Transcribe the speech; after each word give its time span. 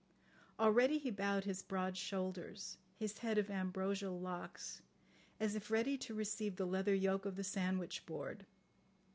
Already 0.59 0.97
he 0.97 1.11
bowed 1.11 1.43
his 1.43 1.61
broad 1.61 1.95
shoulders, 1.95 2.79
his 2.95 3.19
head 3.19 3.37
of 3.37 3.51
ambrosial 3.51 4.19
locks, 4.19 4.81
as 5.39 5.53
if 5.53 5.69
ready 5.69 5.95
to 5.95 6.15
receive 6.15 6.55
the 6.55 6.65
leather 6.65 6.95
yoke 6.95 7.25
of 7.27 7.35
the 7.35 7.43
sandwich 7.43 8.03
board. 8.07 8.47